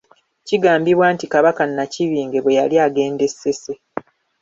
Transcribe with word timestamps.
Kigambibwa 0.47 1.07
nti 1.13 1.25
Kabaka 1.33 1.61
Nnakibinge 1.67 2.39
bwe 2.41 2.57
yali 2.59 2.75
agenda 2.87 3.21
e 3.27 3.29
Ssese. 3.31 3.73